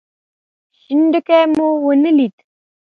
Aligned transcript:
شين 0.79 1.01
ډکی 1.11 1.41
مو 1.55 1.67
ونه 1.83 2.11
ليد. 2.17 2.35